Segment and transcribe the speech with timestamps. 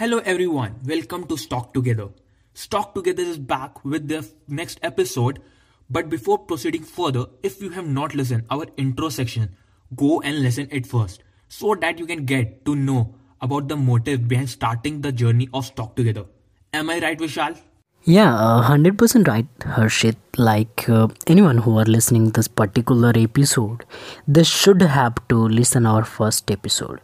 [0.00, 2.08] Hello everyone, welcome to Stock Together.
[2.54, 5.42] Stock Together is back with their next episode.
[5.90, 9.54] But before proceeding further, if you have not listened our intro section,
[9.94, 14.26] go and listen it first so that you can get to know about the motive
[14.26, 16.24] behind starting the journey of Stock Together.
[16.72, 17.60] Am I right, Vishal?
[18.04, 20.16] Yeah, uh, 100% right, Harshit.
[20.38, 23.84] Like uh, anyone who are listening this particular episode,
[24.26, 27.02] they should have to listen our first episode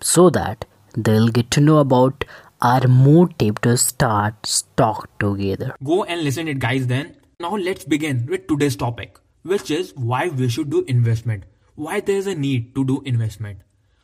[0.00, 0.64] so that
[0.96, 2.24] they'll get to know about
[2.60, 5.74] our motive to start stock together.
[5.82, 7.16] Go and listen it guys then.
[7.38, 11.44] Now let's begin with today's topic, which is why we should do investment.
[11.74, 13.60] Why there is a need to do investment.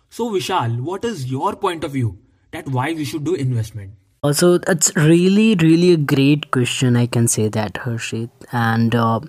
[0.08, 2.18] So Vishal, what is your point of view
[2.52, 3.92] that why we should do investment?
[4.22, 6.96] Also, that's really, really a great question.
[6.96, 8.30] I can say that, Harshit.
[8.50, 9.20] And uh,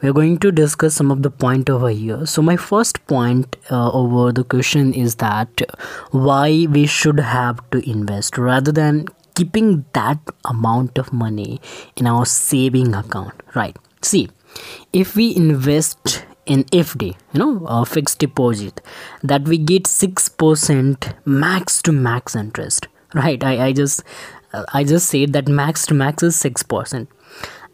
[0.00, 2.26] we're going to discuss some of the point over here.
[2.26, 5.60] So, my first point uh, over the question is that
[6.10, 11.60] why we should have to invest rather than keeping that amount of money
[11.96, 13.76] in our saving account, right?
[14.02, 14.28] See,
[14.92, 18.80] if we invest in FD, you know, a fixed deposit,
[19.22, 22.88] that we get 6% max to max interest
[23.22, 24.02] right i, I just
[24.72, 27.06] i just said that max to max is 6%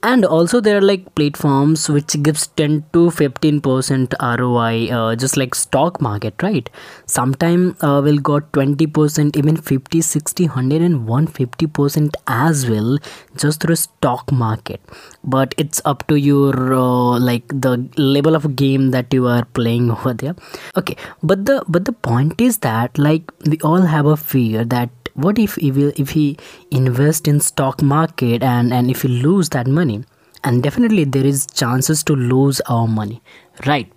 [0.03, 5.37] and also there are like platforms which gives 10 to 15 percent roi uh, just
[5.37, 6.71] like stock market right?
[7.07, 12.99] Sometime uh, will got 20 percent even 50 60 100 and 150 percent as well
[13.37, 14.81] just through stock market.
[15.25, 19.91] But it's up to your uh, like the level of game that you are playing
[19.99, 20.37] over there.
[20.77, 24.91] Okay but the but the point is that like we all have a fear that
[25.25, 26.27] what if he will if he
[26.71, 30.05] invest in stock market and and if he lose that money?
[30.45, 33.21] And definitely there is chances to lose our money
[33.67, 33.93] right?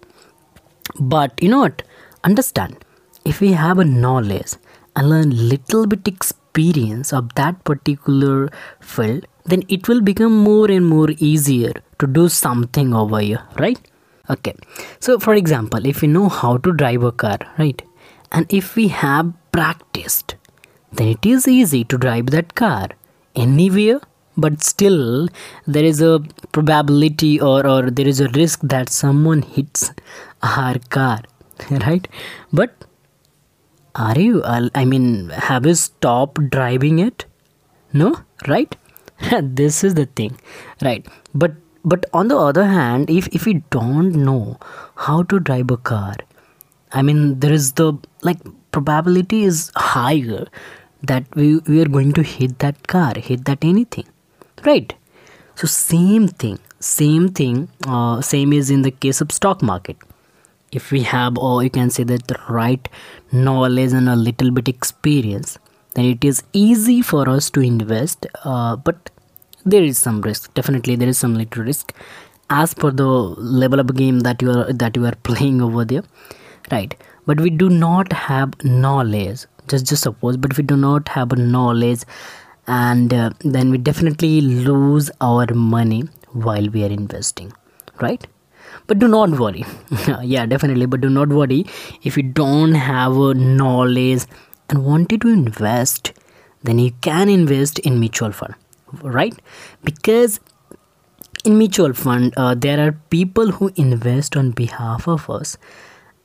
[1.00, 1.84] But you know what?
[2.24, 2.84] Understand
[3.26, 4.56] if we have a knowledge
[4.96, 10.86] and learn little bit experience of that particular field then it will become more and
[10.88, 13.80] more easier to do something over here right?
[14.30, 14.56] Okay
[15.00, 17.82] so for example if we know how to drive a car right?
[18.32, 20.36] And if we have practiced
[20.94, 22.90] then it is easy to drive that car
[23.36, 24.00] anywhere
[24.38, 25.28] but still
[25.68, 26.20] there is a
[26.52, 29.92] probability or, or there is a risk that someone hits
[30.42, 31.22] our car
[31.72, 32.08] right?
[32.52, 32.72] But
[33.94, 37.26] are you i mean have you stopped driving it?
[37.94, 38.16] No
[38.48, 38.76] right?
[39.42, 40.40] This is the thing
[40.82, 41.06] right?
[41.36, 41.52] But
[41.84, 44.58] but on the other hand if if we don't know
[44.96, 46.16] how to drive a car
[46.94, 47.92] i mean there is the
[48.22, 48.38] like
[48.72, 50.46] probability is higher
[51.04, 54.06] that we, we are going to hit that car hit that anything
[54.66, 54.94] right?
[55.56, 59.98] So same thing same thing uh, same is in the case of stock market.
[60.72, 62.88] If we have or you can say that the right
[63.32, 65.60] knowledge and a little bit experience
[65.96, 69.10] then it is easy for us to invest uh, but
[69.66, 70.54] there is some risk.
[70.54, 71.94] Definitely there is some little risk
[72.50, 76.04] as per the level of game that you are that you are playing over there
[76.72, 76.96] right?
[77.26, 81.32] But we do not have knowledge just just suppose but if we do not have
[81.32, 82.04] a knowledge.
[82.68, 87.52] And uh, then we definitely lose our money while we are investing
[88.02, 88.26] right?
[88.88, 89.66] But do not worry.
[90.36, 91.66] Yeah definitely but do not worry
[92.04, 94.26] if you don't have a knowledge
[94.70, 96.14] and wanted to invest
[96.64, 98.56] then you can invest in mutual fund
[99.02, 99.38] right?
[99.84, 100.40] Because
[101.44, 105.58] in mutual fund uh, there are people who invest on behalf of us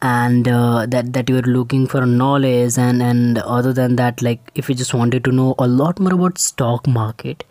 [0.02, 4.50] and uh, that that you are looking for knowledge and and other than that like
[4.54, 7.44] if you just wanted to know a lot more about stock market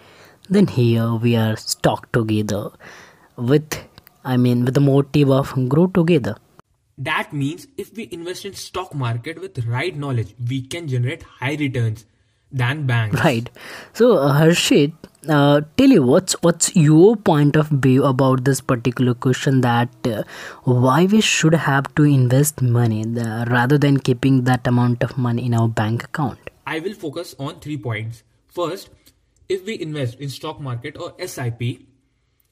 [0.49, 2.69] then here we are stock together
[3.35, 3.79] with
[4.23, 6.35] i mean with the motive of grow together.
[6.97, 11.55] That means if we invest in stock market with right knowledge we can generate high
[11.55, 12.05] returns
[12.51, 13.21] than banks.
[13.21, 13.49] Right.
[13.93, 14.93] So uh, harshit
[15.29, 20.23] uh, tell you what's what's your point of view about this particular question that uh,
[20.63, 25.45] why we should have to invest money the, rather than keeping that amount of money
[25.45, 26.39] in our bank account?
[26.67, 28.23] I will focus on three points.
[28.47, 28.89] First
[29.49, 31.61] if we invest in stock market or sip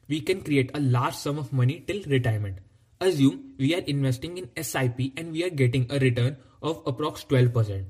[0.08, 2.58] we can create a large sum of money till retirement.
[3.00, 7.86] Assume we are investing in sip and we are getting a return of approx 12%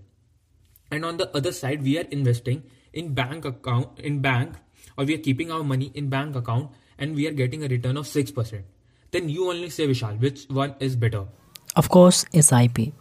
[0.93, 2.63] and on the other side we are investing
[2.93, 4.57] in bank account in bank
[4.97, 7.97] or we are keeping our money in bank account and we are getting a return
[7.97, 8.61] of 6%,
[9.11, 11.25] then you only say Vishal, which one is better?
[11.75, 12.93] Of course, SIP.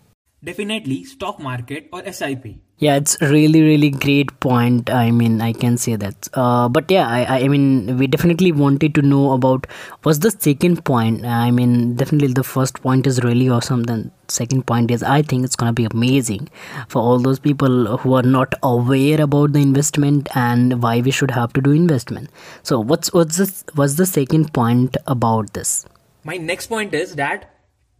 [0.44, 2.46] Definitely stock market or SIP.
[2.84, 4.90] yeah it's really really great point.
[4.90, 6.28] I mean i can say that.
[6.34, 9.68] Uh, but yeah I, I mean we definitely wanted to know about
[10.02, 11.24] what's the second point.
[11.24, 13.84] I mean definitely the first point is really awesome.
[13.84, 16.48] Then second point is i think it's gonna be amazing
[16.88, 21.30] for all those people who are not aware about the investment and why we should
[21.30, 22.30] have to do investment.
[22.64, 25.84] So what's what's this what's the second point about this?
[26.24, 27.50] My next point is that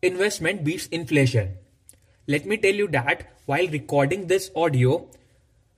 [0.02, 1.58] investment beats inflation
[2.26, 5.06] let me tell you that while recording this audio,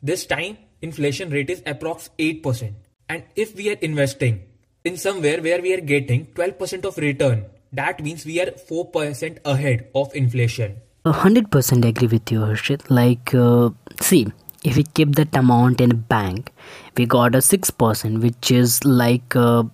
[0.02, 2.72] this time inflation rate is approx 8%.
[3.08, 4.42] And if we are investing
[4.84, 9.88] in somewhere where we are getting 12% of return, that means we are 4% ahead
[9.94, 10.76] of inflation.
[11.06, 12.82] 100% agree with you, Harshit.
[12.88, 13.70] Like, uh,
[14.00, 14.26] see,
[14.62, 16.52] if we keep that amount in bank,
[16.96, 19.64] we got a 6%, which is like uh,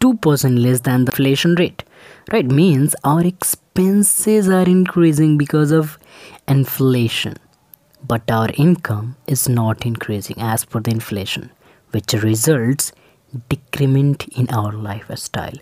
[0.00, 1.84] 2% less than the inflation rate
[2.30, 5.98] right means our expenses are increasing because of
[6.46, 7.34] inflation.
[8.06, 11.50] But our income is not increasing as per the inflation
[11.92, 12.92] which results
[13.48, 15.54] decrement in our lifestyle.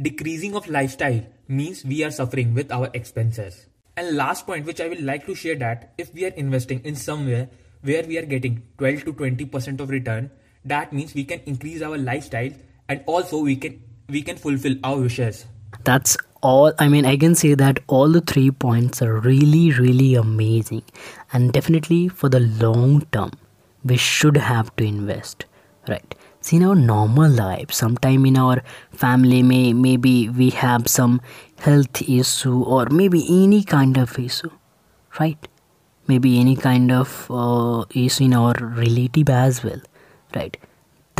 [0.00, 3.66] Decreasing of lifestyle means we are suffering with our expenses.
[3.96, 6.94] And last point which i will like to share that if we are investing in
[6.94, 7.48] somewhere
[7.82, 10.30] where we are getting 12 to 20% of return
[10.64, 12.50] that means we can increase our lifestyle
[12.88, 15.46] and also we can we can fulfill our wishes
[15.88, 16.16] that's
[16.48, 20.82] all i mean i can say that all the three points are really really amazing.
[21.32, 23.32] And definitely for the long term
[23.84, 25.44] we should have to invest
[25.88, 26.14] right?
[26.40, 28.62] See in our normal life sometime in our
[28.92, 31.20] family may maybe we have some
[31.66, 34.50] health issue or maybe any kind of issue
[35.20, 35.48] right?
[36.06, 39.80] Maybe any kind of uh, issue in our relative as well
[40.34, 40.56] right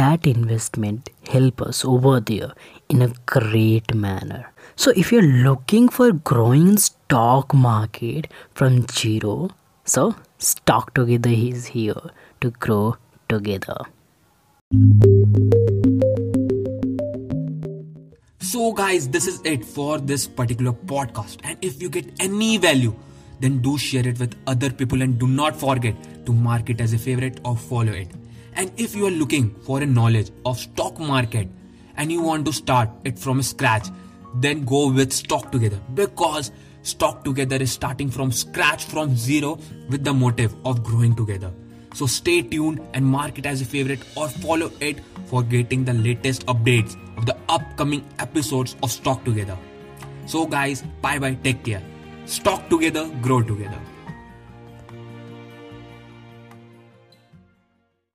[0.02, 2.52] that investment help us over there
[2.88, 4.44] in a great manner
[4.80, 9.50] so if you're looking for growing stock market from zero,
[9.84, 12.00] so stock together is here
[12.40, 12.96] to grow
[13.28, 13.76] together.
[18.38, 21.40] So guys, this is it for this particular podcast.
[21.42, 22.94] And if you get any value,
[23.40, 26.92] then do share it with other people and do not forget to mark it as
[26.92, 28.08] a favorite or follow it.
[28.58, 31.48] And if you are looking for a knowledge of stock market
[31.96, 33.86] and you want to start it from scratch,
[34.34, 35.78] then go with stock together.
[35.94, 36.50] Because
[36.82, 41.52] stock together is starting from scratch from zero with the motive of growing together.
[41.94, 45.94] So stay tuned and mark it as a favorite or follow it for getting the
[45.94, 49.56] latest updates of the upcoming episodes of stock together.
[50.26, 51.82] So guys bye bye take care.
[52.26, 53.78] Stock together grow together